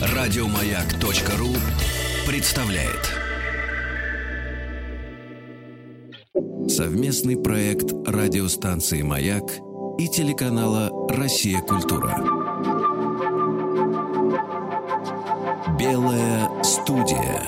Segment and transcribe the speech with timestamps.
[0.00, 1.48] Радиомаяк.ру
[2.26, 3.18] представляет
[6.68, 9.44] совместный проект радиостанции «Маяк»
[9.98, 11.60] и телеканала «Россия.
[11.60, 12.14] Культура».
[15.78, 17.42] Белая студия.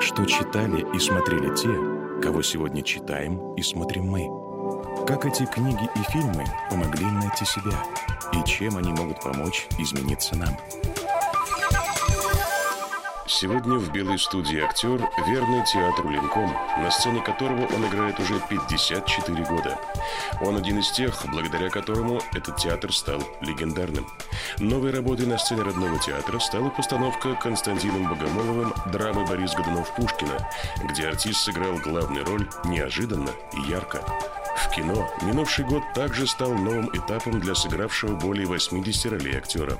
[0.00, 4.26] Что читали и смотрели те, кого сегодня читаем и смотрим мы.
[5.06, 7.84] Как эти книги и фильмы помогли найти себя
[8.32, 10.56] и чем они могут помочь измениться нам.
[13.42, 19.44] Сегодня в белой студии актер, верный театру Линком, на сцене которого он играет уже 54
[19.44, 19.80] года.
[20.42, 24.06] Он один из тех, благодаря которому этот театр стал легендарным.
[24.58, 30.48] Новой работой на сцене родного театра стала постановка Константином Богомоловым драмы «Борис Годунов Пушкина»,
[30.84, 34.02] где артист сыграл главную роль неожиданно и ярко.
[34.56, 39.78] В кино минувший год также стал новым этапом для сыгравшего более 80 ролей актера.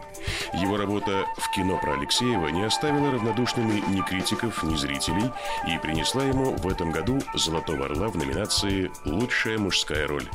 [0.54, 5.30] Его работа в кино про Алексеева не оставила равнодушными ни критиков, ни зрителей
[5.68, 10.28] и принесла ему в этом году «Золотого орла» в номинации «Лучшая мужская роль».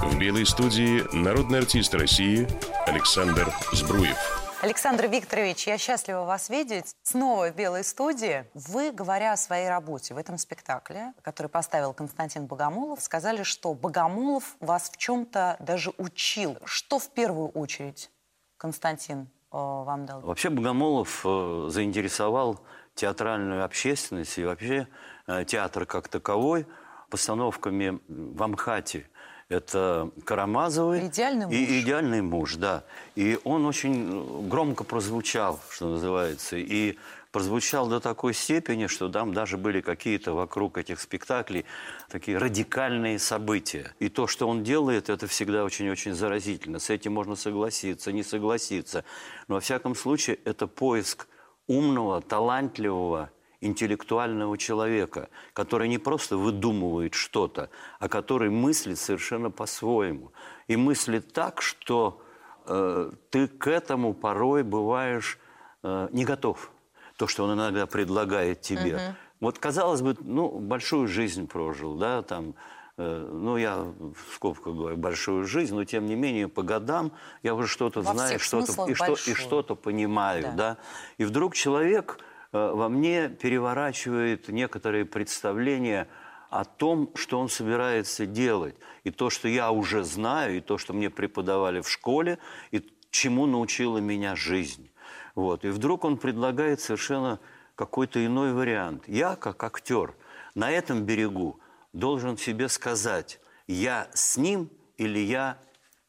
[0.00, 2.46] В белой студии народный артист России
[2.86, 4.37] Александр Сбруев.
[4.60, 6.92] Александр Викторович, я счастлива вас видеть.
[7.04, 8.44] Снова в Белой студии.
[8.54, 14.56] Вы, говоря о своей работе в этом спектакле, который поставил Константин Богомолов, сказали, что Богомолов
[14.58, 16.58] вас в чем-то даже учил.
[16.64, 18.10] Что в первую очередь
[18.56, 20.22] Константин э, вам дал?
[20.22, 22.60] Вообще Богомолов э, заинтересовал
[22.96, 24.88] театральную общественность и вообще
[25.28, 26.66] э, театр как таковой
[27.10, 29.08] постановками в Амхате–
[29.48, 31.54] это Карамазовый идеальный муж.
[31.54, 32.84] и идеальный муж, да.
[33.14, 36.98] И он очень громко прозвучал, что называется, и
[37.32, 41.64] прозвучал до такой степени, что там даже были какие-то вокруг этих спектаклей
[42.10, 43.94] такие радикальные события.
[43.98, 46.78] И то, что он делает, это всегда очень-очень заразительно.
[46.78, 49.04] С этим можно согласиться, не согласиться.
[49.46, 51.26] Но во всяком случае это поиск
[51.66, 60.32] умного, талантливого, интеллектуального человека, который не просто выдумывает что-то, а который мыслит совершенно по-своему.
[60.68, 62.22] И мыслит так, что
[62.66, 65.38] э, ты к этому порой бываешь
[65.82, 66.70] э, не готов.
[67.16, 68.94] То, что он иногда предлагает тебе.
[68.94, 69.16] Угу.
[69.40, 72.54] Вот, казалось бы, ну, большую жизнь прожил, да, там,
[72.96, 77.12] э, ну, я в скобках говорю, большую жизнь, но тем не менее по годам
[77.42, 80.52] я уже что-то знаю, что-то и, что, и что-то понимаю, да.
[80.52, 80.76] да.
[81.18, 82.18] И вдруг человек
[82.52, 86.08] во мне переворачивает некоторые представления
[86.50, 88.74] о том, что он собирается делать.
[89.04, 92.38] И то, что я уже знаю, и то, что мне преподавали в школе,
[92.70, 94.90] и чему научила меня жизнь.
[95.34, 95.64] Вот.
[95.64, 97.38] И вдруг он предлагает совершенно
[97.74, 99.04] какой-то иной вариант.
[99.06, 100.14] Я, как актер,
[100.54, 101.60] на этом берегу
[101.92, 105.58] должен себе сказать, я с ним или я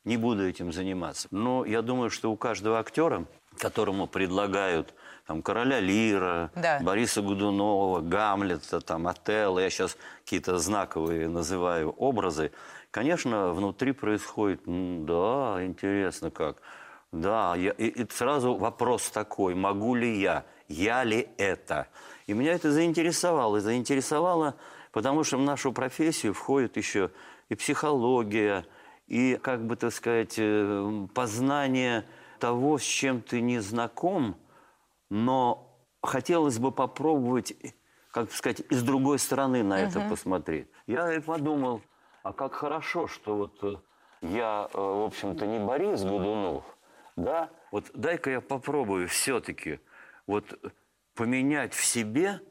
[0.04, 1.28] не буду этим заниматься.
[1.32, 3.26] Но я думаю, что у каждого актера,
[3.58, 4.94] которому предлагают
[5.30, 6.80] там, короля Лира, да.
[6.82, 12.52] Бориса Годунова, Гамлета, там, Отелло, я сейчас какие-то знаковые называю образы,
[12.90, 16.58] конечно, внутри происходит, да, интересно как.
[17.12, 21.86] Да, я, и, и сразу вопрос такой, могу ли я, я ли это?
[22.26, 23.62] И меня это заинтересовало.
[23.62, 24.56] Заинтересовало,
[24.92, 27.12] потому что в нашу профессию входит еще
[27.50, 28.66] и психология,
[29.06, 32.06] и, как бы так сказать, э, познание
[32.40, 34.36] того, с чем ты не знаком–
[35.10, 35.70] но
[36.02, 37.54] хотелось бы попробовать,
[38.12, 40.10] как сказать, из другой стороны на это угу.
[40.10, 40.68] посмотреть.
[40.88, 41.82] Я и подумал,
[42.24, 43.76] а как хорошо, что вот э,
[44.22, 46.64] я, э, в общем-то, не Борис Годунов,
[47.16, 47.50] да?
[47.72, 49.80] Вот дай-ка я попробую все-таки
[50.28, 50.46] вот
[51.16, 52.42] поменять в себе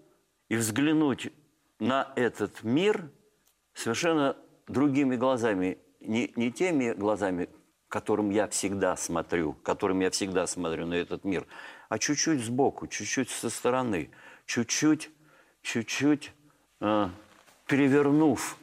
[0.48, 1.32] и взглянуть
[1.78, 3.10] на этот мир
[3.74, 4.36] совершенно
[4.66, 5.78] другими глазами.
[6.00, 7.48] Не, не теми глазами,
[7.88, 11.46] которым я всегда смотрю, которым я всегда смотрю на этот мир,
[11.88, 14.10] а чуть-чуть сбоку, чуть-чуть со стороны,
[14.46, 15.10] чуть-чуть,
[15.62, 16.32] чуть-чуть
[16.80, 17.08] э,
[17.66, 18.58] перевернув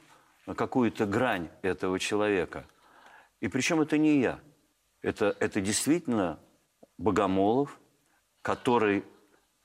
[0.55, 2.65] какую-то грань этого человека.
[3.39, 4.39] И причем это не я.
[5.01, 6.39] Это, это действительно
[6.97, 7.79] Богомолов,
[8.41, 9.03] который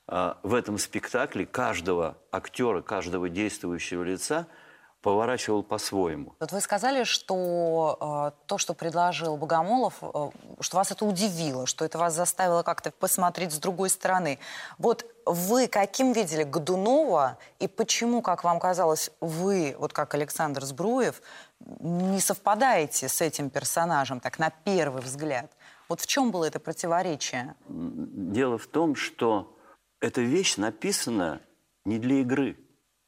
[0.07, 4.47] э, в этом спектакле каждого актера, каждого действующего лица–
[5.01, 6.35] поворачивал по-своему.
[6.39, 11.85] Вот вы сказали, что э, то, что предложил Богомолов, э, что вас это удивило, что
[11.85, 14.37] это вас заставило как-то посмотреть с другой стороны.
[14.77, 21.21] Вот вы каким видели Годунова и почему, как вам казалось, вы, вот как Александр Сбруев,
[21.59, 25.51] не совпадаете с этим персонажем так на первый взгляд?
[25.89, 27.55] Вот в чем было это противоречие?
[27.67, 29.57] Дело в том, что
[29.99, 31.41] эта вещь написана
[31.85, 32.57] не для игры,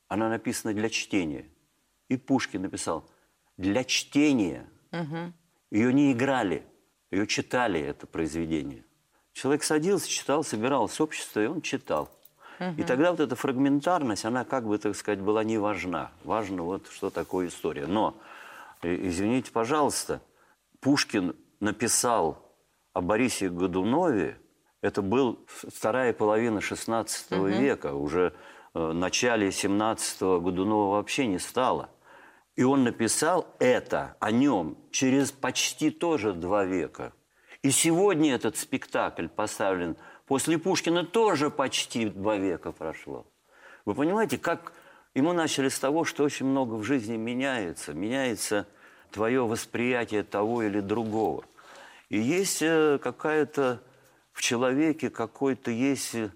[0.07, 1.45] она написана для чтения.
[2.13, 3.10] И Пушкин написал,
[3.57, 4.69] для чтения.
[4.92, 5.33] Угу.
[5.71, 6.63] Ее не играли.
[7.10, 8.86] ее читали, это произведение.
[9.33, 12.10] Человек садился, читал, собиралось общество, и он читал.
[12.77, 16.12] И тогда вот эта фрагментарность, она как бы, так сказать, была не важна.
[16.24, 17.88] Важно вот, что такое история.
[17.88, 18.16] Но,
[18.83, 20.21] извините, пожалуйста,
[20.80, 22.56] Пушкин написал
[22.94, 24.38] о Борисе Годунове,
[24.81, 27.48] это был вторая половина XVI угу.
[27.48, 28.33] века, уже
[28.74, 31.89] э, в начале XVII Годунова вообще не стало.
[32.55, 37.13] И он написал это о нем через почти тоже два века.
[37.63, 39.95] И сегодня этот спектакль поставлен
[40.27, 43.25] после Пушкина тоже почти два века прошло.
[43.85, 44.73] Вы понимаете, как
[45.15, 47.94] ему начали с того, что очень много в жизни меняется.
[47.94, 48.67] Меняется
[49.11, 51.45] твое восприятие того или другого.
[52.09, 53.81] И есть э, какая-то
[54.31, 56.29] в человеке, какой-то есть, э,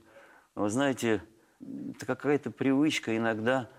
[0.56, 1.22] вы знаете,
[2.06, 3.70] какая-то привычка иногда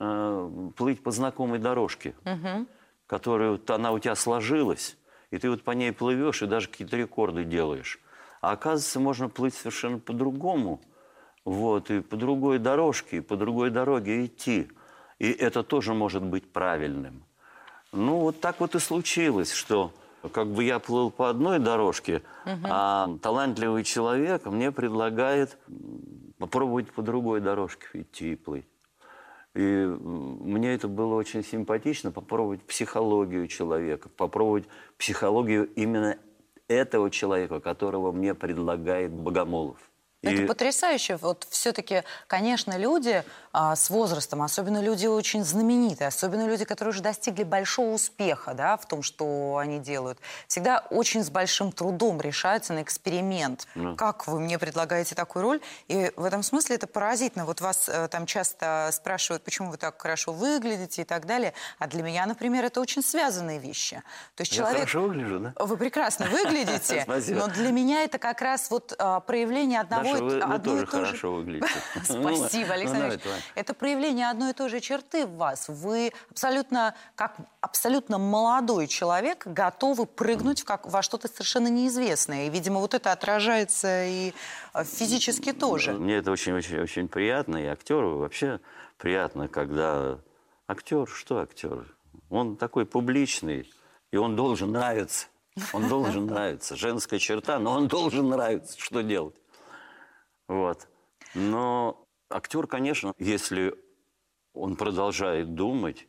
[0.00, 2.66] э, плыть по знакомой дорожке, угу.
[3.06, 4.96] которая вот, она у тебя сложилась,
[5.30, 8.00] и ты вот по ней плывешь и даже какие-то рекорды делаешь.
[8.40, 10.80] А оказывается, можно плыть совершенно по-другому,
[11.44, 14.68] вот, и по другой дорожке, и по другой дороге идти.
[15.18, 17.24] И это тоже может быть правильным.
[17.92, 19.92] Ну, вот так вот и случилось, что
[20.32, 22.66] как бы я плыл по одной дорожке, угу.
[22.68, 25.56] а талантливый человек мне предлагает
[26.38, 28.66] попробовать по другой дорожке идти и плыть.
[29.56, 34.64] И мне это было очень симпатично, попробовать психологию человека, попробовать
[34.98, 36.18] психологию именно
[36.68, 39.78] этого человека, которого мне предлагает Богомолов.
[40.28, 40.46] Это и...
[40.46, 41.16] потрясающе.
[41.16, 47.02] Вот все-таки, конечно, люди а, с возрастом, особенно люди очень знаменитые, особенно люди, которые уже
[47.02, 52.72] достигли большого успеха да, в том, что они делают, всегда очень с большим трудом решаются
[52.72, 53.66] на эксперимент.
[53.74, 53.96] Ну.
[53.96, 55.60] Как вы мне предлагаете такую роль?
[55.88, 57.46] И в этом смысле это поразительно.
[57.46, 61.54] Вот вас э, там часто спрашивают, почему вы так хорошо выглядите и так далее.
[61.78, 64.02] А для меня, например, это очень связанные вещи.
[64.34, 64.78] То есть Я человек...
[64.80, 65.52] хорошо выгляжу, да?
[65.58, 70.15] Вы прекрасно выглядите, но для меня это как раз вот а, проявление одного...
[70.20, 71.74] Даша, вы, вы тоже хорошо выглядите.
[72.04, 73.20] Спасибо, Александр
[73.54, 75.68] это проявление одной и той же черты в вас.
[75.68, 82.46] Вы абсолютно, как абсолютно молодой человек, готовы прыгнуть в как, во что-то совершенно неизвестное.
[82.46, 84.32] И, видимо, вот это отражается и
[84.74, 85.92] э, физически тоже.
[85.92, 87.56] Мне это очень-очень приятно.
[87.56, 88.60] И актеру вообще
[88.98, 90.18] приятно, когда...
[90.68, 91.96] Актер, что актер?
[92.28, 93.70] Он такой публичный,
[94.10, 95.26] и он должен нравиться.
[95.72, 96.76] Он должен нравиться.
[96.76, 98.76] Женская черта, но он должен нравиться.
[98.78, 99.36] Что делать?
[100.48, 100.88] Вот.
[101.34, 103.74] Но Актер, конечно, если
[104.52, 106.06] он продолжает думать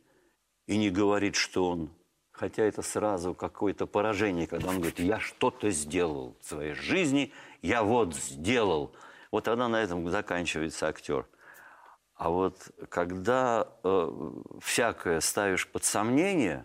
[0.66, 1.90] и не говорит, что он...
[2.32, 7.32] Хотя это сразу какое-то поражение, когда он говорит, я что-то сделал в своей жизни,
[7.62, 8.94] я вот сделал.
[9.32, 11.26] Вот тогда на этом заканчивается актер.
[12.14, 16.64] А вот когда э, всякое ставишь под сомнение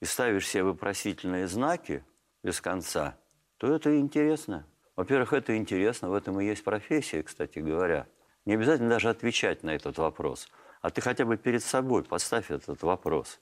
[0.00, 2.04] и ставишь себе вопросительные знаки
[2.42, 3.16] без конца,
[3.58, 4.66] то это интересно.
[5.02, 8.06] Во-первых, это интересно, в этом и есть профессия, кстати говоря–
[8.44, 10.48] не обязательно даже отвечать на этот вопрос.
[10.80, 13.40] А ты хотя бы перед собой поставь этот вопрос.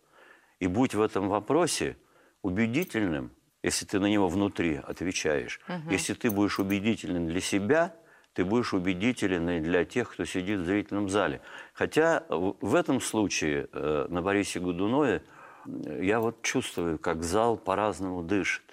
[0.59, 1.97] И будь в этом вопросе
[2.43, 3.31] убедительным,
[3.63, 5.61] если ты на него внутри отвечаешь.
[5.69, 5.91] Угу.
[5.91, 7.95] Если ты будешь убедителен для себя,
[8.35, 11.41] ты будешь убедителен и для тех, кто сидит в зрительном зале.
[11.73, 15.23] Хотя в этом случае э, на Борисе Годунове
[15.67, 18.70] я вот чувствую, как зал по-разному дышит.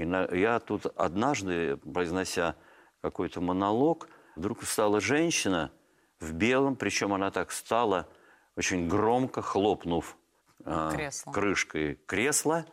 [0.00, 2.56] И я тут однажды, произнося
[3.02, 5.70] какой-то монолог, Вдруг встала женщина
[6.18, 8.08] в белом, причем она так встала
[8.56, 10.16] очень громко, хлопнув
[10.64, 12.64] э, крышкой кресла,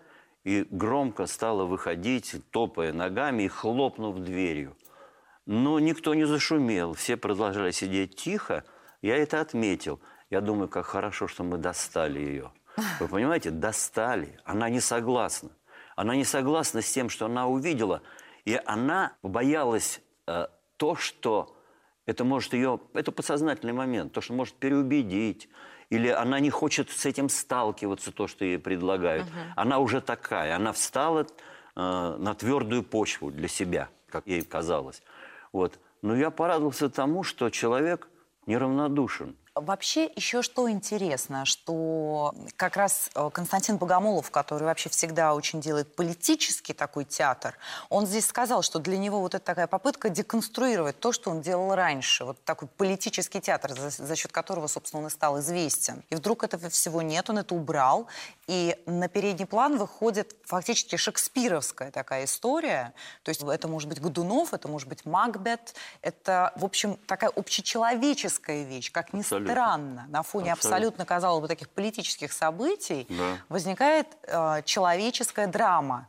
[0.46, 4.78] и громко стала выходить, топая ногами и хлопнув дверью.
[5.46, 8.64] Но никто не зашумел, все продолжали сидеть тихо.
[9.02, 10.00] Я это отметил.
[10.30, 12.54] Я думаю, как хорошо, что мы достали ее.
[13.02, 14.40] Вы понимаете, достали.
[14.46, 15.50] Она не согласна.
[15.98, 18.04] Она не согласна с тем, что она увидела.
[18.46, 20.46] И она боялась э,
[20.78, 21.58] то, что
[22.06, 25.50] это может ее, это подсознательный момент, то, что может переубедить,
[25.90, 29.28] или она не хочет с этим сталкиваться, то, что ей предлагают.
[29.28, 29.40] Угу.
[29.56, 31.26] Она уже такая, она встала э,
[31.76, 35.02] на твердую почву для себя, как ей казалось.
[35.52, 35.80] Вот.
[36.04, 38.08] Но я порадовался тому, что человек
[38.46, 45.62] неравнодушен Вообще еще что интересно, что как раз э, Константин Богомолов, который вообще всегда очень
[45.62, 47.58] делает политический такой театр,
[47.90, 51.74] он здесь сказал, что для него вот это такая попытка деконструировать то, что он делал
[51.76, 52.26] раньше.
[52.26, 56.04] Вот такой политический театр, за, за счет которого, собственно, он и стал известен.
[56.10, 58.08] И вдруг этого всего нет, он это убрал.
[58.48, 62.94] И на передний план выходит фактически шекспировская такая история.
[63.24, 65.76] То есть это может быть Годунов, это может быть Макбет.
[66.02, 70.06] Это, в общем, такая общечеловеческая вещь, как ни Абсолютно странно.
[70.08, 73.38] На фоне абсолютно, абсолютно казалось бы, таких политических событий да.
[73.50, 76.08] возникает э, человеческая драма.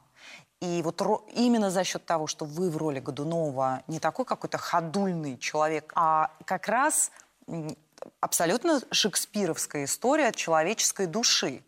[0.61, 1.01] И вот
[1.35, 6.31] именно за счет того, что вы в роли Годунова не такой какой-то ходульный человек, а
[6.45, 7.11] как раз
[8.21, 11.63] абсолютно шекспировская история человеческой души.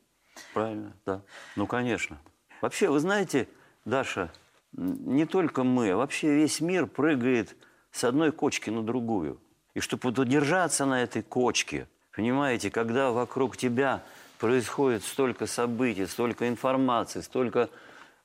[0.53, 1.23] Правильно, да.
[1.57, 2.19] Ну, конечно.
[2.61, 3.49] Вообще, вы знаете,
[3.85, 4.31] Даша,
[4.73, 7.57] не только мы, а вообще весь мир прыгает
[7.93, 9.41] с одной кочки на другую.
[9.75, 14.03] И чтобы удержаться на этой кочке, понимаете, когда вокруг тебя
[14.39, 17.69] происходит столько событий, столько информации, столько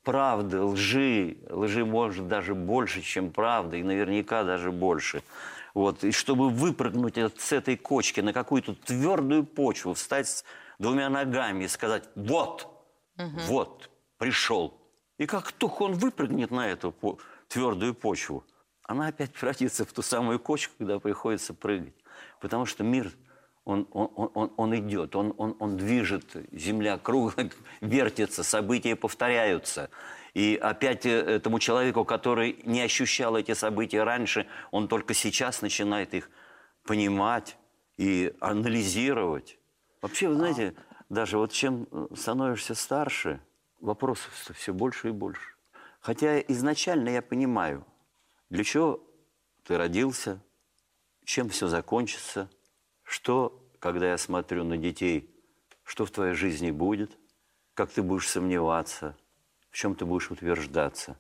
[0.04, 5.24] правды, лжи, лжи может даже больше, чем правда, и наверняка даже больше.
[5.74, 6.04] Вот.
[6.04, 10.46] И чтобы выпрыгнуть с этой кочки на какую-то твердую почву, встать
[10.80, 12.68] двумя ногами и сказать «вот,
[13.18, 13.40] угу.
[13.48, 14.82] вот, пришел».
[15.18, 16.94] И как только он выпрыгнет на эту
[17.48, 18.44] твердую почву,
[18.84, 21.96] она опять превратится в ту самую кочку, когда приходится прыгать.
[22.40, 23.12] Потому что мир
[23.66, 27.34] он, он, он, он идет, он, он, он движет, земля кругло
[27.82, 29.90] вертится, события повторяются.
[30.36, 36.14] И опять э, этому человеку, который не ощущал эти события раньше, он только сейчас начинает
[36.14, 36.30] их
[36.84, 37.58] понимать
[37.98, 39.58] и анализировать.
[40.08, 40.76] Вообще, вы знаете,
[41.10, 43.42] даже вот чем становишься старше,
[43.80, 45.56] вопросов все больше и больше.
[46.00, 47.86] Хотя изначально я понимаю,
[48.50, 49.04] для чего
[49.64, 50.42] ты родился,
[51.26, 52.50] чем все закончится–
[53.06, 55.30] что, когда я смотрю на детей,
[55.84, 57.18] что в твоей жизни будет,
[57.74, 59.16] как ты будешь сомневаться,
[59.70, 61.18] в чем ты будешь утверждаться.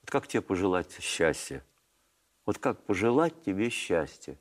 [0.00, 1.64] Вот как тебе пожелать счастья?
[2.46, 4.38] Вот как пожелать тебе счастья?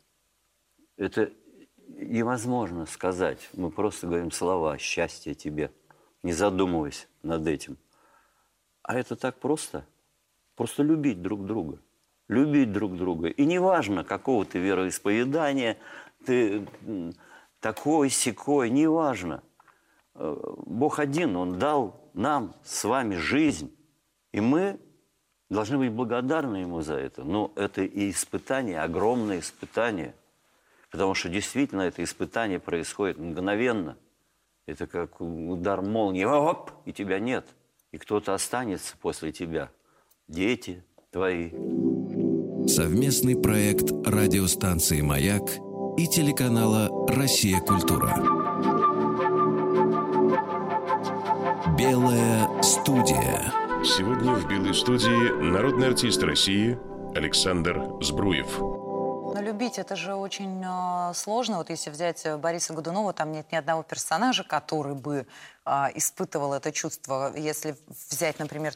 [0.95, 1.33] Это
[1.87, 3.49] невозможно сказать.
[3.53, 5.71] Мы просто говорим слова «счастье тебе»,
[6.23, 7.77] не задумываясь над этим.
[8.83, 9.85] А это так просто.
[10.55, 11.79] Просто любить друг друга.
[12.27, 13.27] Любить друг друга.
[13.29, 15.77] И неважно, какого ты вероисповедания,
[16.25, 16.67] ты
[17.59, 19.43] такой, секой, неважно.
[20.15, 23.75] Э, Бог один, Он дал нам с вами жизнь.
[24.31, 24.79] И мы
[25.49, 27.23] должны быть благодарны Ему за это.
[27.23, 30.15] Но это и испытание, огромное испытание.
[30.95, 33.97] Потому что действительно это испытание происходит мгновенно.
[34.65, 36.23] Это как удар молнии.
[36.23, 36.71] Оп!
[36.85, 37.45] И тебя нет.
[37.91, 39.69] И кто-то останется после тебя.
[40.29, 41.49] Дети твои.
[42.69, 45.43] Совместный проект радиостанции «Маяк»
[45.97, 47.59] и телеканала «Россия.
[47.59, 48.15] Культура».
[51.77, 53.51] Белая студия.
[53.83, 56.79] Сегодня в Белой студии народный артист России
[57.13, 58.84] Александр Збруев.
[59.35, 61.57] Но любить это же очень э, сложно.
[61.57, 65.27] Вот если взять Бориса Годунова, там нет ни одного персонажа, который бы
[65.65, 67.33] э, испытывал это чувство.
[67.35, 67.75] Если
[68.09, 68.73] взять, например,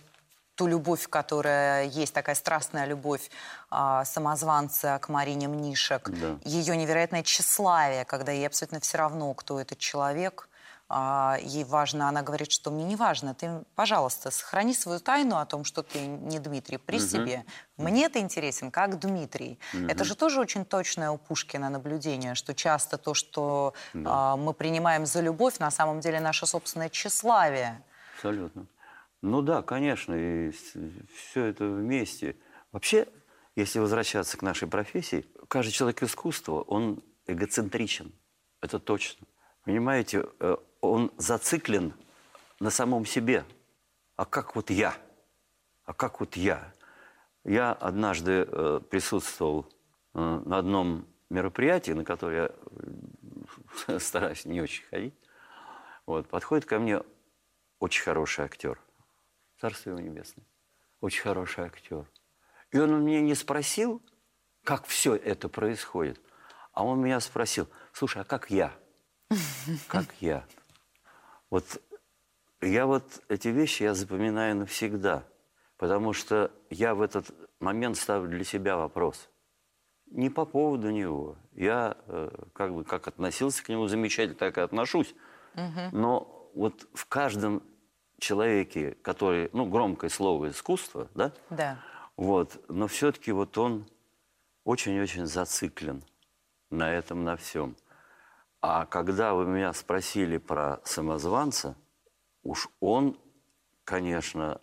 [0.55, 3.31] ту любовь, которая есть, такая страстная любовь
[3.69, 6.37] а, самозванца к Марине Мнишек, да.
[6.43, 10.49] ее невероятное тщеславие, когда ей абсолютно все равно, кто этот человек,
[10.91, 15.63] ей важно, она говорит, что мне не важно, ты, пожалуйста, сохрани свою тайну о том,
[15.63, 17.05] что ты не Дмитрий при угу.
[17.05, 17.45] себе.
[17.77, 19.59] Мне ты интересен как Дмитрий.
[19.73, 19.85] Угу.
[19.85, 24.33] Это же тоже очень точное у Пушкина наблюдение, что часто то, что да.
[24.33, 27.83] а, мы принимаем за любовь, на самом деле наше собственное тщеславие.
[28.15, 28.65] Абсолютно.
[29.21, 32.35] Ну да, конечно, и все это вместе.
[32.71, 33.07] Вообще,
[33.55, 38.11] если возвращаться к нашей профессии, каждый человек искусства, он эгоцентричен.
[38.61, 39.27] Это точно.
[39.65, 41.93] Понимаете, э, он зациклен
[42.59, 43.45] на самом себе.
[44.15, 44.95] А как вот я?
[45.85, 46.73] А как вот я?
[47.43, 49.65] Я однажды э, присутствовал
[50.13, 52.51] э, на одном мероприятии, на которое
[53.87, 55.15] я стараюсь не очень ходить.
[56.05, 57.01] Вот, подходит ко мне
[57.79, 58.79] очень хороший актер–
[59.59, 60.45] Царство его небесное.
[61.01, 62.05] Очень хороший актер.
[62.71, 64.01] И он меня не спросил,
[64.63, 66.19] как все это происходит,
[66.71, 68.73] а он меня спросил, слушай, а как я?
[69.87, 70.45] Как я?
[71.49, 71.81] Вот
[72.61, 75.23] я вот эти вещи я запоминаю навсегда,
[75.77, 77.27] потому что я в этот
[77.59, 79.29] момент ставлю для себя вопрос.
[80.07, 81.37] Не по поводу него.
[81.53, 85.13] Я э, как бы как относился к нему замечательно, так и отношусь.
[85.91, 87.61] Но вот в каждом
[88.19, 91.33] человеке, который, ну, громкое слово искусство, да?
[91.49, 91.79] Да.
[92.15, 93.87] Вот, но все-таки вот он
[94.63, 96.03] очень-очень зациклен
[96.69, 97.75] на этом, на всем.
[98.61, 101.77] А когда вы меня спросили про самозванца,
[102.43, 103.17] уж он,
[103.85, 104.59] конечно,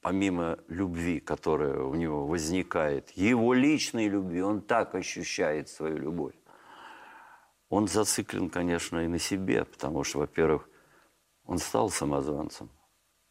[0.00, 6.34] помимо любви, которая у него возникает, его личной любви, он так ощущает свою любовь.
[7.68, 10.68] Он зациклен, конечно, и на себе, потому что, во-первых,
[11.44, 12.70] он стал самозванцем.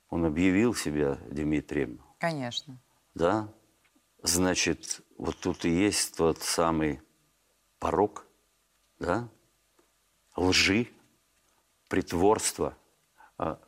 [0.10, 2.04] Он объявил себя Дмитрием.
[2.20, 2.80] Конечно.
[3.16, 3.52] Да?
[4.22, 7.02] Значит, вот тут и есть тот самый
[7.80, 8.28] порог,
[9.00, 9.30] да?
[10.36, 10.88] Лжи,
[11.90, 12.76] притворства.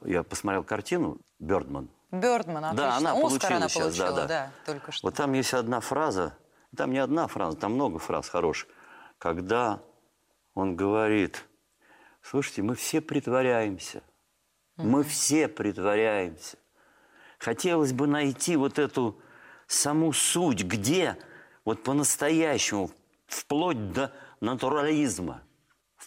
[0.03, 1.89] Я посмотрел картину «Бёрдман».
[2.11, 2.87] Бёрдман, отлично.
[2.87, 4.27] Да, она Оскар получила она сейчас, получила, да, да.
[4.27, 5.07] да, только что.
[5.07, 6.37] Вот там есть одна фраза,
[6.75, 8.69] там не одна фраза, там много фраз хороших,
[9.17, 9.81] когда
[10.53, 11.43] он говорит,
[12.21, 14.01] слушайте, мы все притворяемся,
[14.77, 16.57] мы все притворяемся.
[17.39, 19.19] Хотелось бы найти вот эту
[19.67, 21.17] саму суть, где
[21.65, 22.91] вот по-настоящему,
[23.25, 25.41] вплоть до натурализма,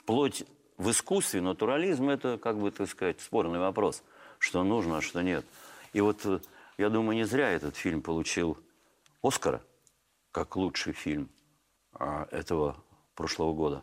[0.09, 0.45] вплоть
[0.79, 4.03] в искусстве натурализм– это, как бы, так сказать, спорный вопрос,
[4.39, 5.45] что нужно, а что нет.
[5.93, 6.41] И вот, э,
[6.79, 8.57] я думаю, не зря этот фильм получил
[9.23, 9.61] Оскара
[10.33, 11.29] как лучший фильм
[11.93, 12.83] а, этого
[13.15, 13.83] прошлого года.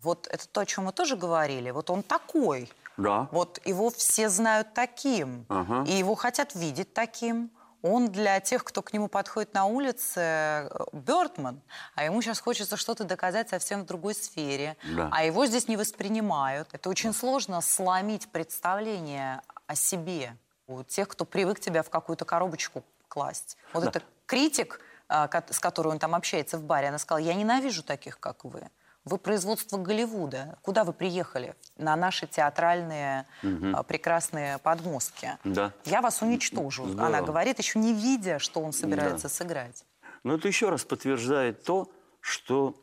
[0.00, 1.72] Вот это то, о чем мы тоже говорили.
[1.72, 2.70] Вот он такой.
[2.96, 3.28] Да.
[3.32, 5.44] Вот его все знают таким.
[5.48, 5.90] Ага.
[5.90, 7.50] И его хотят видеть таким.
[7.86, 11.60] Он для тех, кто к нему подходит на улице, э, Бёрдман,
[11.94, 14.78] а ему сейчас хочется что-то доказать совсем в другой сфере.
[14.96, 15.10] Да.
[15.12, 16.68] А его здесь не воспринимают.
[16.72, 20.34] Это очень сложно сломить представление о себе
[20.66, 23.58] у тех, кто привык тебя в какую-то коробочку класть.
[23.74, 23.90] Вот Да.
[23.90, 28.18] это критик, ко- с которой он там общается в баре, она сказала, я ненавижу таких,
[28.18, 28.70] как вы.
[29.04, 30.58] Вы производство Голливуда.
[30.62, 31.54] Куда вы приехали?
[31.76, 35.36] На наши театральные а, прекрасные подмостки.
[35.44, 35.72] Да.
[35.84, 36.86] Я вас уничтожу.
[36.86, 37.06] Здорово.
[37.06, 39.84] Она говорит, еще не видя, что он собирается сыграть.
[40.22, 42.80] Но это еще раз подтверждает то, что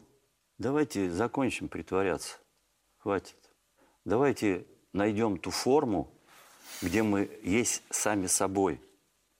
[0.59, 2.37] давайте закончим притворяться.
[2.99, 3.37] Хватит.
[4.05, 6.13] Давайте найдем ту форму,
[6.83, 8.79] где мы есть сами собой.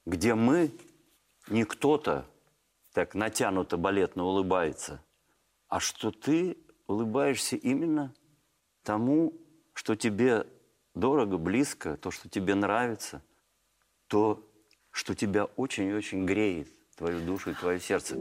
[0.08, 0.72] Где мы
[1.48, 2.26] не кто-то
[2.94, 5.00] так натянуто балетно улыбается,
[5.68, 6.58] а что ты
[6.92, 8.14] улыбаешься именно
[8.84, 9.34] тому,
[9.74, 10.46] что тебе
[10.94, 13.24] дорого, близко, то, что тебе нравится,
[14.08, 14.48] то,
[14.92, 18.16] что тебя очень и очень греет, твою душу и твое сердце.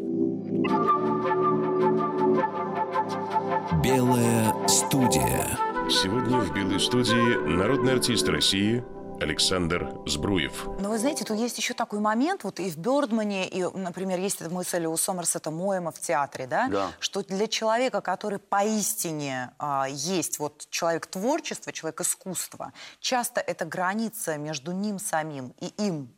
[3.82, 5.46] Белая студия.
[5.88, 8.84] Сегодня в «Белой студии» народный артист России
[9.20, 10.66] Александр Збруев.
[10.80, 14.40] Но вы знаете, тут есть еще такой момент, вот и в Бёрдмане, и, например, есть
[14.40, 16.90] эта мысль у Сомерсета Моэма в театре, да, Да.
[17.00, 24.36] что для человека, который поистине а, есть вот человек творчества, человек искусства, часто эта граница
[24.38, 26.12] между ним самим и им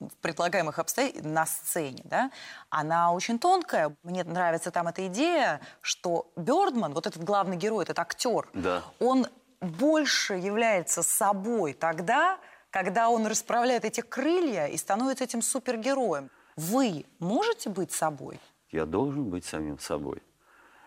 [0.00, 2.30] в предлагаемых обстоятельствах на сцене, да,
[2.70, 3.96] она очень тонкая.
[4.04, 8.82] Мне нравится там эта идея, что Бёрдман, вот этот главный герой, этот актер, Да.
[9.00, 9.26] он
[9.60, 12.38] больше является собой тогда,
[12.70, 16.30] когда он расправляет эти крылья и становится этим супергероем.
[16.56, 18.40] Вы можете быть собой?
[18.70, 20.22] Я должен быть самим собой.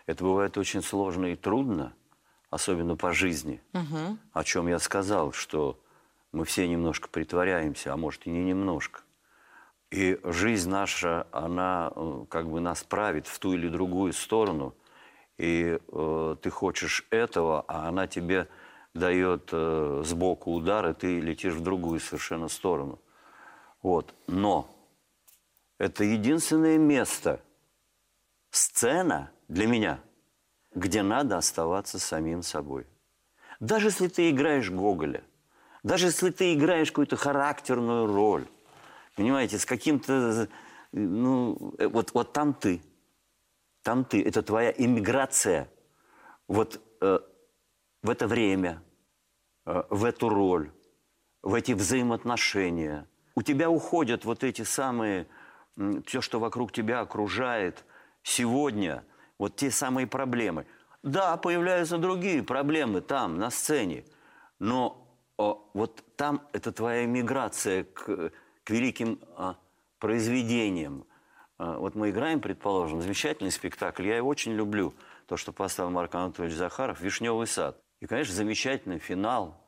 [0.06, 1.94] Это бывает очень сложно и трудно,
[2.50, 3.62] особенно по жизни.
[4.34, 5.80] О чем я сказал, что
[6.32, 9.02] мы все немножко притворяемся, а может и не немножко.
[9.90, 14.74] И жизнь наша, она э, как бы нас правит в ту или другую сторону.
[15.38, 18.48] И э, ты хочешь этого, а она тебе
[18.94, 23.00] дает э, сбоку удар, и ты летишь в другую совершенно сторону.
[23.82, 24.14] Вот.
[24.28, 24.70] Но
[25.78, 27.42] это единственное место,
[28.52, 30.00] сцена для меня,
[30.76, 32.86] где надо оставаться самим собой.
[33.60, 35.24] Даже если ты играешь Гоголя,
[35.84, 38.48] даже если ты играешь какую-то характерную роль,
[39.16, 40.48] понимаете, с каким-то,
[40.92, 42.82] ну, э, вот, вот там ты,
[43.84, 45.70] там ты, это твоя иммиграция
[46.48, 47.20] вот э,
[48.02, 48.84] в это время,
[49.66, 50.72] э, в эту роль,
[51.42, 53.08] в эти взаимоотношения.
[53.36, 55.28] У тебя уходят вот эти самые,
[56.06, 57.86] все, что вокруг тебя окружает
[58.24, 59.04] сегодня,
[59.38, 60.66] вот те самые проблемы.
[61.04, 64.06] Да, появляются другие проблемы там, на сцене,
[64.60, 65.02] но
[65.38, 68.32] о, вот там это твоя миграция к,
[68.64, 69.56] к великим а,
[69.98, 71.06] произведениям.
[71.64, 74.96] А, вот мы играем, предположим, замечательный спектакль, я его очень люблю,
[75.28, 77.80] то, что поставил Марк Анатольевич Захаров, «Вишневый сад».
[78.00, 79.64] И, конечно, замечательный финал,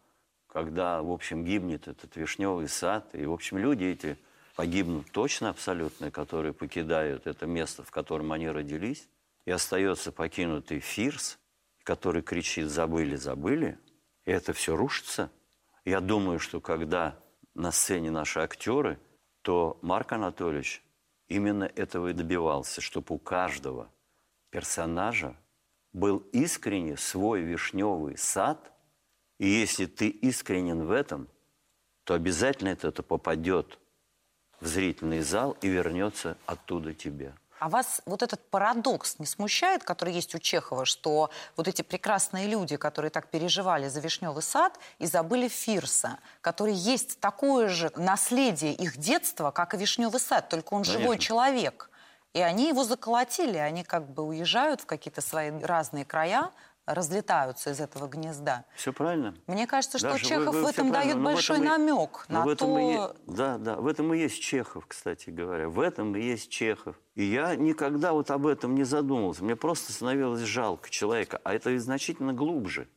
[0.48, 4.18] когда, в общем, гибнет этот вишневый сад, и, в общем, люди эти
[4.56, 9.08] погибнут точно абсолютно, которые покидают это место, в котором они родились,
[9.46, 11.38] и остается покинутый Фирс,
[11.84, 13.78] который кричит «забыли, забыли»,
[14.26, 15.30] и это все рушится.
[15.86, 17.20] Я думаю, что когда
[17.54, 18.98] на сцене наши актеры,
[19.44, 20.82] то Марк Анатольевич
[21.28, 23.92] именно этого и добивался, чтобы у каждого
[24.50, 25.36] персонажа
[25.94, 28.72] был искренне свой вишневый сад,
[29.40, 31.28] и если ты искренен в этом,
[32.04, 33.80] то обязательно это, попадет
[34.60, 37.36] в зрительный зал и вернется оттуда тебе.
[37.64, 42.46] А вас вот этот парадокс не смущает, который есть у Чехова, что вот эти прекрасные
[42.46, 48.74] люди, которые так переживали за Вишневый сад и забыли Фирса, который есть такое же наследие
[48.74, 51.26] их детства, как и Вишневый сад, только он живой Конечно.
[51.26, 51.90] человек.
[52.34, 56.52] И они его заколотили, они как бы уезжают в какие-то свои разные края,
[56.86, 58.66] разлетаются из этого гнезда.
[58.76, 59.36] Все правильно.
[59.48, 62.26] Мне кажется, что Даже Чехов вы- вы в этом дает но большой этом и- намек
[62.28, 63.16] на в этом и то...
[63.28, 65.70] е- да, да, в этом и есть Чехов, кстати говоря.
[65.70, 67.00] В этом и есть Чехов.
[67.16, 69.44] И я никогда вот об этом не задумывался.
[69.44, 71.40] Мне просто становилось жалко человека.
[71.44, 72.88] А это и значительно глубже.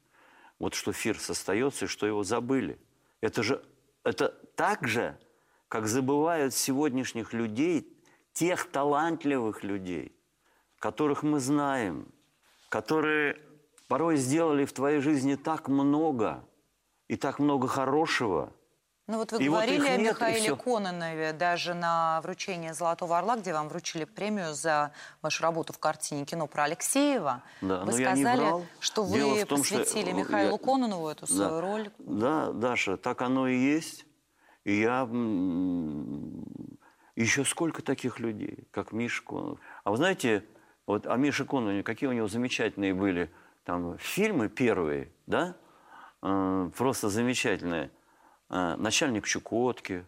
[0.59, 2.81] Вот что Фирс остается и что его забыли.
[3.20, 3.62] Это же
[4.03, 5.18] это так же,
[5.68, 7.92] как забывают сегодняшних людей,
[8.33, 10.16] тех талантливых людей,
[10.79, 12.09] которых мы знаем,
[12.68, 13.38] которые
[13.88, 16.44] порой сделали в твоей жизни так много
[17.09, 18.53] и так много хорошего.
[19.09, 20.57] Ну вот вы И вот говорили их о нет, Михаиле.
[20.57, 24.90] Кононове даже на вручении «Золотого орла», где вам вручили премию за
[25.22, 27.44] вашу работу в картине «Кино про Алексеева».
[27.61, 30.53] Да, вы но я не сказали, что Дело вы в том, что, посвятили э, Михаилу
[30.53, 31.61] я- Кононову эту свою Да.
[31.61, 31.90] роль.
[31.99, 34.07] Да, Даша, так оно и есть.
[34.64, 35.05] И я...
[37.14, 39.59] Еще сколько таких людей, как Миша Конов.
[39.85, 40.44] А вы знаете,
[40.87, 43.31] вот о Мише Конове, какие у него замечательные были
[43.66, 45.57] там фильмы первые, да?
[46.22, 47.90] Э, Просто замечательные.
[48.48, 50.07] Э, «Начальник Чукотки».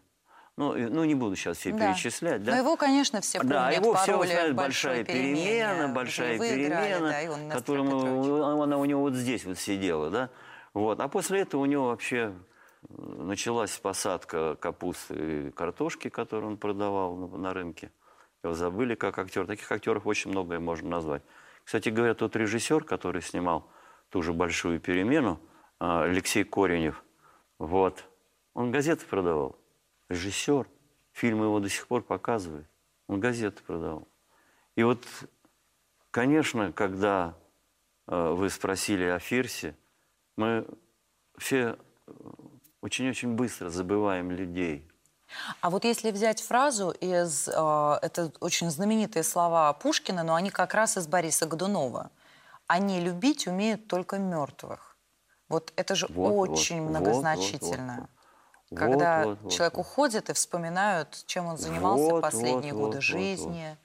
[0.57, 1.92] Ну, ну, не буду сейчас все Да.
[1.92, 2.53] перечислять, да?
[2.53, 6.51] Но его, конечно, все помнят Да, его все роли знают в большая перемена, большая играли,
[6.51, 8.64] перемена, да, и он, Нестор которая Петрович.
[8.64, 10.31] она у него вот здесь вот сидела, да.
[10.75, 11.01] Вот.
[11.01, 12.33] А после этого у него вообще
[12.88, 17.92] э, началась посадка капусты и картошки, которую он продавал на, на рынке.
[18.42, 19.47] Его забыли как актер.
[19.47, 21.23] Таких актеров очень многое можно назвать.
[21.69, 23.71] Кстати говоря, тот режиссер, который снимал
[24.09, 25.39] ту же большую перемену,
[25.79, 27.05] а, Алексей Коренев,
[27.59, 28.07] вот,
[28.55, 29.55] он газеты продавал.
[30.09, 30.67] Режиссер.
[31.13, 32.67] Фильмы его до сих пор показывают.
[33.07, 34.09] Он газеты продавал.
[34.77, 35.05] И вот,
[36.11, 37.37] конечно, когда
[38.07, 39.77] э, вы спросили о Фирсе,
[40.37, 40.67] мы
[41.37, 41.77] все
[42.81, 44.91] очень-очень быстро забываем людей.
[45.61, 47.49] А вот если взять фразу из...
[47.49, 52.11] э, это очень знаменитые слова Пушкина, но они как раз из Бориса Годунова.
[52.67, 54.97] «Они любить умеют только мертвых».
[55.49, 57.97] Вот это же Вот, вот, очень вот, многозначительно.
[58.01, 58.11] вот,
[58.71, 58.79] вот.
[58.79, 59.81] Когда Вот, вот, вот, человек вот.
[59.81, 63.77] уходит и вспоминают, чем он занимался Вот, последние вот, годы вот, жизни.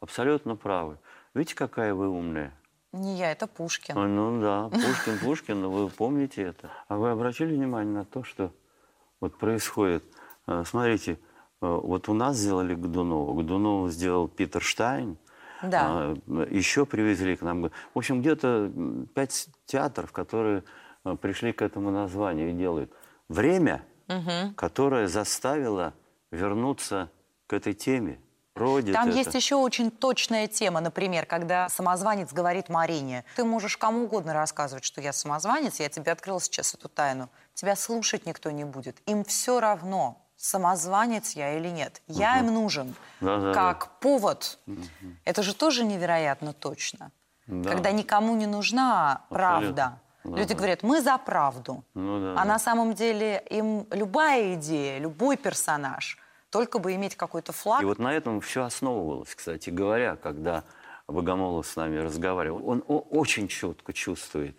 [0.00, 0.98] Абсолютно правы.
[1.34, 2.52] Видите, какая вы умная?
[2.92, 3.98] Не я, это Пушкин.
[3.98, 6.70] А, Ну да, Пушкин, Пушкин, вы помните это.
[6.86, 8.52] А вы обратили внимание на то, что
[9.20, 10.04] вот происходит?
[10.48, 11.16] Э, Смотрите, э,
[11.60, 15.18] вот у нас сделали Годунова, Годунова сделал Питер Штайн,
[15.62, 15.82] Да.
[15.84, 16.16] А,
[16.50, 17.70] Еще привезли к нам.
[17.94, 18.72] В общем, где-то
[19.14, 20.64] пять театров, которые
[21.04, 22.92] э, пришли к этому названию и делают.
[23.28, 23.82] Время,
[24.56, 25.92] которое заставило
[26.30, 27.10] вернуться
[27.46, 28.18] к этой теме.
[28.54, 29.18] Родит Там это.
[29.18, 34.84] есть еще очень точная тема, например, когда самозванец говорит Марине, ты можешь кому угодно рассказывать,
[34.84, 37.28] что я самозванец, я тебе открыл сейчас эту тайну.
[37.54, 38.96] Тебя слушать никто не будет.
[39.06, 42.00] Им все равно, самозванец я или нет.
[42.06, 43.52] Я им нужен Да-да-да.
[43.52, 44.58] как повод.
[45.24, 47.10] Это же тоже невероятно точно.
[47.46, 47.70] Да.
[47.70, 50.00] Когда никому не нужна правда.
[50.24, 50.54] Да, Люди да.
[50.54, 51.84] говорят, мы за правду.
[51.94, 52.44] Ну да, а да.
[52.44, 56.18] на самом деле им любая идея, любой персонаж,
[56.50, 60.64] только бы иметь какой-то флаг, И вот на этом все основывалось, кстати говоря, когда
[61.08, 62.68] Богомолов с нами разговаривал.
[62.68, 64.56] Он очень четко чувствует.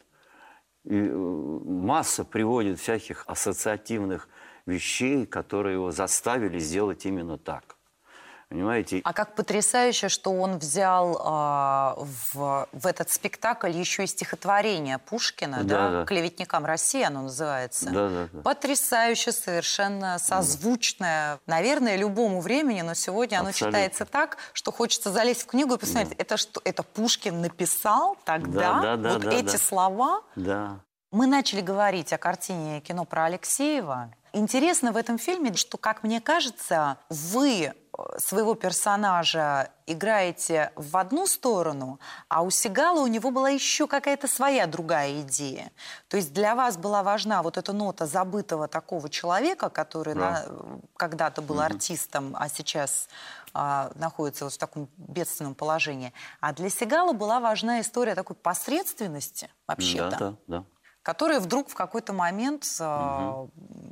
[0.84, 4.28] И э, масса приводит всяких ассоциативных
[4.70, 7.76] вещей, которые его заставили сделать именно так.
[8.50, 9.02] Понимаете?
[9.04, 11.94] А как потрясающе, что он взял а,
[12.34, 16.06] в, в этот спектакль еще и стихотворение Пушкина, да, Да, да.
[16.06, 17.92] «Клеветникам России» оно называется.
[17.92, 18.42] Да, да, да.
[18.42, 23.78] Потрясающе, совершенно созвучное, наверное, любому времени, но сегодня оно Абсолютно.
[23.78, 28.80] читается так, что хочется залезть в книгу и посмотреть, это что, это Пушкин написал тогда,
[28.80, 29.58] Да, да, да, вот да, эти да.
[29.60, 30.22] слова?
[30.36, 30.80] Да.
[31.12, 34.12] Мы начали говорить о картине кино про Алексеева.
[34.34, 37.74] Интересно в этом фильме, что, как мне кажется, вы э,
[38.20, 44.68] своего персонажа играете в одну сторону, а у Сигала у него была еще какая-то своя
[44.68, 45.72] другая идея.
[46.10, 50.20] То есть для вас была важна вот эта нота забытого такого человека, который Да.
[50.20, 50.46] на-
[50.96, 53.08] когда-то был артистом, а сейчас
[53.52, 56.14] а, находится вот в таком бедственном положении.
[56.40, 60.64] А для Сигала была важна история такой посредственности вообще-то Да, да, да.
[61.10, 63.48] Который вдруг в какой-то момент э,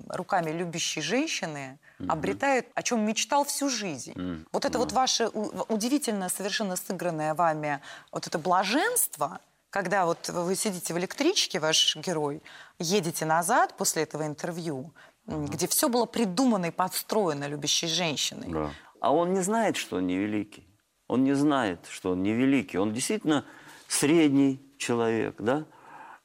[0.10, 4.14] руками любящей женщины обретает, о чем мечтал всю жизнь.
[4.52, 5.28] Вот это вот ваше
[5.68, 9.40] удивительно совершенно сыгранное вами вот это блаженство,
[9.72, 12.44] когда вот вы сидите в электричке, ваш герой,
[12.78, 14.94] едете назад после этого интервью,
[15.26, 18.50] м, где все было придумано и подстроено любящей женщиной.
[18.54, 18.70] Да.
[19.02, 20.68] А он не знает, что он невеликий.
[21.08, 22.78] Он не знает, что он невеликий.
[22.78, 23.44] Он действительно
[23.88, 25.66] средний человек, да?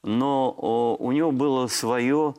[0.03, 2.35] Но у него было свое,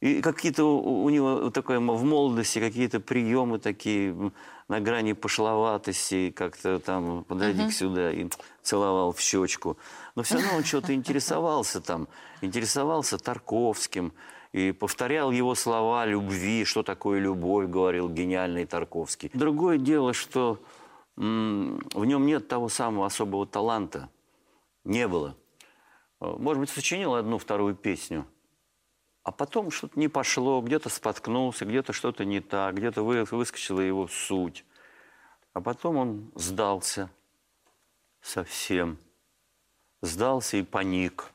[0.00, 4.32] и какие-то у него такое в молодости какие-то приемы такие,
[4.68, 8.28] на грани пошловатости, как-то там подойди к сюда и
[8.62, 9.76] целовал в щечку.
[10.14, 12.08] Но все равно он что-то интересовался там,
[12.40, 14.12] интересовался Тарковским,
[14.52, 19.30] и повторял его слова любви, что такое любовь, говорил гениальный Тарковский.
[19.32, 20.58] Другое дело, что
[21.16, 21.20] в
[22.04, 24.08] нем нет того самого особого таланта.
[24.84, 25.36] Не было.
[26.22, 28.26] Э, Может быть, сочинил одну-вторую песню,
[29.24, 34.06] а потом что-то не пошло, где-то споткнулся, где-то что-то не так, где-то вы- выскочила его
[34.06, 34.64] суть.
[35.52, 37.10] А потом он сдался
[38.20, 38.98] совсем.
[40.00, 41.32] Сдался и паник.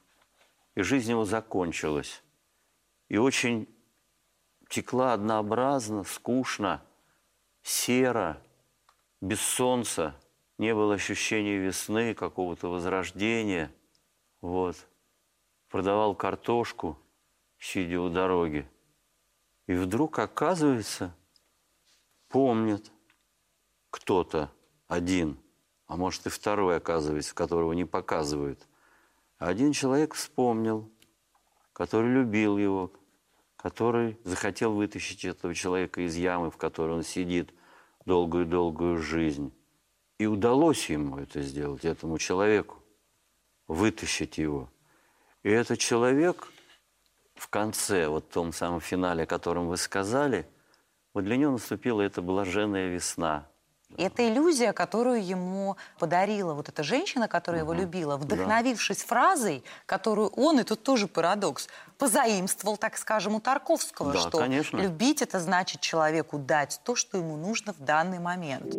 [0.75, 2.23] И жизнь его закончилась.
[3.09, 3.67] И очень
[4.69, 6.83] текла однообразно, скучно,
[7.61, 8.41] серо,
[9.21, 10.15] без солнца.
[10.57, 13.71] Не было ощущения весны, какого-то возрождения.
[14.41, 14.75] Вот.
[15.69, 16.97] Продавал картошку,
[17.57, 18.69] сидя у дороги.
[19.67, 21.15] И вдруг, оказывается,
[22.29, 22.91] помнит
[23.89, 24.51] кто-то
[24.87, 25.37] один,
[25.87, 28.65] а может и второй, оказывается, которого не показывают.
[29.37, 30.89] Один человек вспомнил,
[31.73, 32.91] который любил его,
[33.55, 37.53] который захотел вытащить этого человека из ямы, в которой он сидит
[38.05, 39.53] долгую-долгую жизнь.
[40.17, 42.76] И удалось ему это сделать, этому человеку,
[43.67, 44.69] вытащить его.
[45.43, 46.47] И этот человек
[47.35, 50.47] в конце, вот в том самом финале, о котором вы сказали,
[51.13, 53.47] вот для него наступила эта блаженная весна.
[53.97, 60.59] Это иллюзия, которую ему подарила вот эта женщина, которая его любила, вдохновившись фразой, которую он,
[60.59, 64.77] и тут тоже парадокс, позаимствовал, так скажем, у Тарковского, Да, что конечно.
[64.77, 68.75] любить это значит человеку дать то, что ему нужно в данный момент.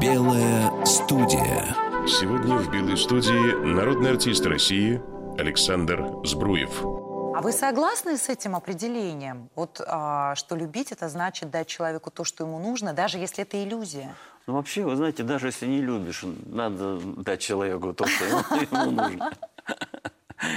[0.00, 1.74] Белая студия.
[2.06, 5.00] Сегодня в «Белой студии» народный артист России
[5.38, 6.82] Александр Збруев.
[6.82, 9.48] А вы согласны с этим определением?
[9.54, 13.62] Вот а, что любить это значит дать человеку то, что ему нужно, даже если это
[13.64, 14.14] иллюзия.
[14.46, 19.32] Ну, вообще, вы знаете, даже если не любишь, надо дать человеку то, что ему, нужно.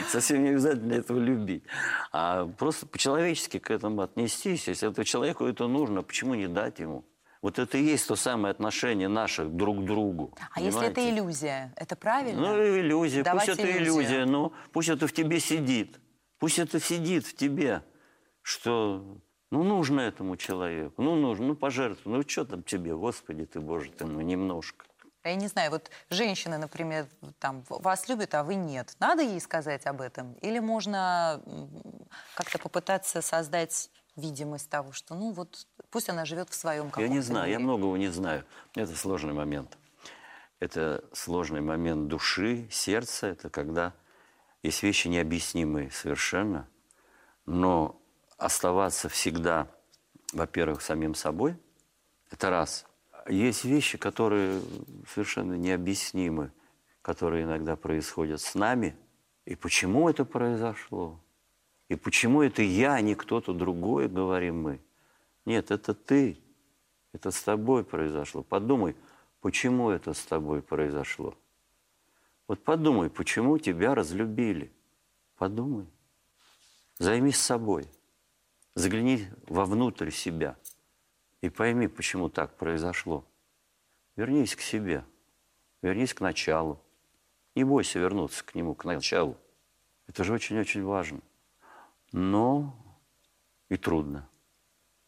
[0.10, 1.64] Совсем не обязательно этого любить.
[2.12, 4.68] А просто по-человечески к этому отнестись.
[4.68, 7.06] Если это человеку это нужно, почему не дать ему?
[7.42, 10.36] Вот это и есть то самое отношение наших друг к другу.
[10.52, 11.16] А если это понимаете?
[11.16, 12.42] иллюзия, это правильно?
[12.42, 13.24] Ну, иллюзия.
[13.24, 13.94] Давайте пусть это иллюзию.
[13.94, 16.00] иллюзия, но пусть это в тебе сидит.
[16.38, 17.84] Пусть это сидит в тебе,
[18.42, 19.22] что
[19.52, 23.92] ну нужно этому человеку, ну нужно, ну пожертвуй, ну что там тебе, Господи ты, Боже
[23.92, 24.86] ты мой, немножко.
[25.24, 27.08] Я не знаю, вот женщина, например,
[27.40, 28.96] там вас любит, а вы нет.
[29.00, 30.34] Надо ей сказать об этом?
[30.36, 31.42] Или можно
[32.36, 37.14] как-то попытаться создать видимость того, что ну вот пусть она живет в своем Я каком-то
[37.14, 37.66] не знаю, я мире.
[37.66, 38.44] многого не знаю.
[38.76, 39.78] Это сложный момент.
[40.60, 43.28] Это сложный момент души, сердца.
[43.28, 43.94] Это когда
[44.62, 46.68] есть вещи необъяснимые совершенно,
[47.46, 48.02] но
[48.38, 49.68] оставаться всегда,
[50.34, 51.58] во-первых, самим собой,
[52.30, 52.86] это раз.
[53.28, 54.62] Есть вещи, которые
[55.08, 56.52] совершенно необъяснимы,
[57.02, 58.96] которые иногда происходят с нами.
[59.46, 61.20] И почему это произошло?
[61.90, 64.80] И почему это я, а не кто-то другой, говорим мы?
[65.46, 66.38] Нет, это ты.
[67.12, 68.44] Это с тобой произошло.
[68.44, 68.96] Подумай,
[69.42, 71.36] почему это с тобой произошло.
[72.48, 74.72] Вот подумай, почему тебя разлюбили.
[75.36, 75.88] Подумай.
[77.00, 77.88] Займись собой.
[78.76, 80.58] Загляни вовнутрь себя.
[81.42, 83.26] И пойми, почему так произошло.
[84.16, 85.04] Вернись к себе.
[85.82, 86.80] Вернись к началу.
[87.56, 89.38] Не бойся вернуться к нему, к началу.
[90.08, 91.22] Это же очень-очень важно.
[92.12, 92.76] Но
[93.70, 94.28] и трудно.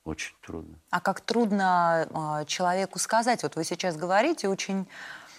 [0.03, 0.79] Очень трудно.
[0.89, 3.43] А как трудно а, человеку сказать.
[3.43, 4.87] Вот вы сейчас говорите очень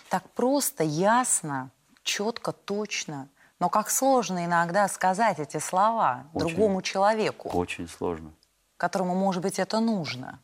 [0.09, 1.70] так просто, ясно,
[2.03, 3.29] четко, точно.
[3.59, 6.46] Но как сложно иногда сказать эти слова Очень.
[6.46, 8.33] другому человеку, Очень сложно.
[8.77, 10.40] которому, может быть, это нужно.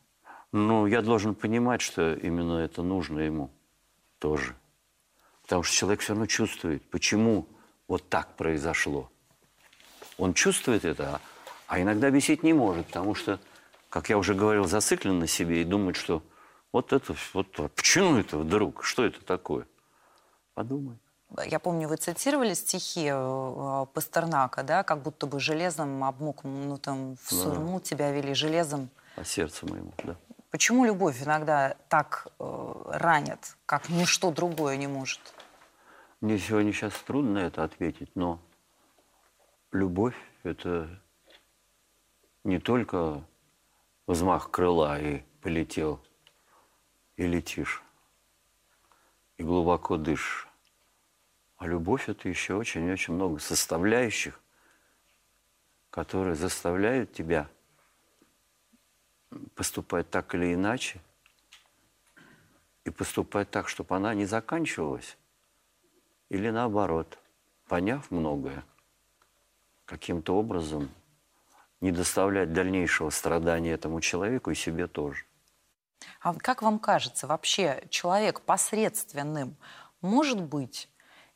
[0.51, 3.51] Ну, я должен понимать, что именно это нужно ему
[4.19, 4.55] тоже.
[5.43, 7.45] Потому что человек все равно чувствует, почему
[7.87, 9.09] вот так произошло.
[10.19, 11.21] Он чувствует это, а-
[11.67, 13.39] а иногда объяснить не может, потому что,
[13.89, 16.21] как я уже говорил, зациклен на себе и думает, что
[16.71, 19.65] вот это, вот почему это вдруг, что это такое?
[20.53, 20.97] Подумай.
[21.45, 27.37] Я помню, вы цитировали стихи э, Пастернака, да, как будто бы железом обмокнутым в Ну
[27.37, 27.43] да.
[27.43, 28.89] сурму тебя вели железом.
[29.15, 30.15] По сердцу моему, да.
[30.49, 35.19] Почему любовь иногда так э, ранит, как ничто другое не может?
[36.19, 38.39] Мне сегодня сейчас трудно это ответить, но
[39.71, 41.01] любовь– это
[42.43, 43.23] не только
[44.07, 46.03] взмах крыла и полетел,
[47.15, 47.83] и летишь,
[49.37, 50.47] и глубоко дышишь.
[51.57, 54.39] А любовь– это еще очень-очень много составляющих,
[55.89, 57.49] которые заставляют тебя
[59.55, 61.01] поступать так или иначе,
[62.85, 65.17] и поступать так, чтобы она не заканчивалась,
[66.29, 67.19] или наоборот,
[67.67, 68.63] поняв многое,
[69.89, 70.91] каким-то образом
[71.81, 75.25] не доставлять дальнейшего страдания этому человеку и себе тоже.
[76.21, 79.57] А как вам кажется, вообще человек посредственным
[80.01, 80.89] может быть?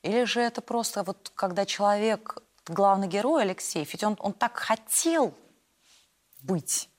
[0.04, 2.38] Или же это просто вот когда человек,
[2.68, 5.34] главный герой Алексей, ведь он, он так хотел
[6.42, 6.90] быть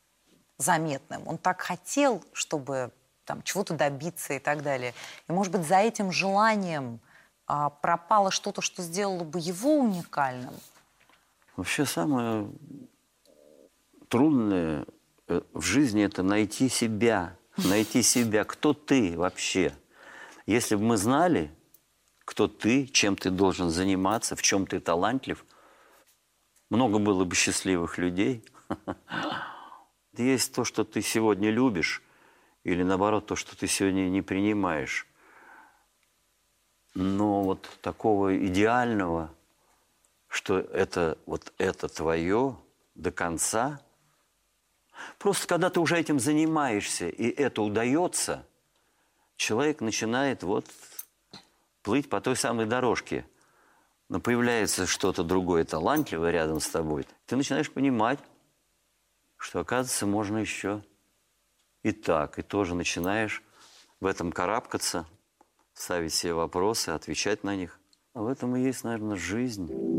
[0.57, 2.93] заметным, он так хотел, чтобы
[3.25, 4.95] там чего-то добиться и так далее.
[5.29, 7.01] И, может быть, за этим желанием
[7.47, 10.55] а, пропало что-то, что сделало бы его уникальным?
[11.57, 12.51] Вообще самое
[14.09, 14.87] трудное
[15.29, 19.73] э, в жизни– это найти себя, найти себя, кто ты вообще.
[20.47, 21.51] Если бы мы знали,
[22.25, 25.45] кто ты, чем ты должен заниматься, в чем ты талантлив,
[26.71, 28.45] много было бы счастливых людей.
[30.17, 32.03] Есть то, что ты сегодня любишь,
[32.65, 35.07] или наоборот, то, что ты сегодня не принимаешь.
[36.95, 39.35] Но вот такого идеального,
[40.35, 42.57] что это вот это твое
[42.97, 43.81] до конца,
[45.19, 48.45] просто когда ты уже этим занимаешься, и это удается,
[49.37, 50.67] человек начинает вот
[51.83, 53.25] плыть по той самой дорожке.
[54.09, 57.07] Но появляется что-то другое, талантливое рядом с тобой.
[57.27, 58.19] Ты начинаешь понимать,
[59.37, 60.83] что, оказывается, можно еще
[61.85, 62.41] и так.
[62.41, 63.41] И тоже начинаешь
[64.01, 65.07] в этом карабкаться,
[65.75, 67.79] ставить себе вопросы, отвечать на них.
[68.15, 69.94] А в этом и есть, наверное, жизнь.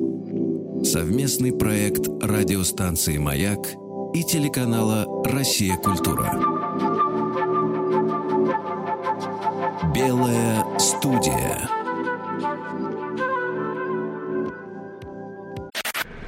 [0.86, 3.58] Совместный проект радиостанции «Маяк»
[4.13, 5.78] и телеканала «Россия.
[5.78, 6.32] Культура».
[9.95, 11.67] Белая студия.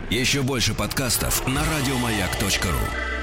[0.09, 3.16] Еще больше подкастов на радиомаяк.ру.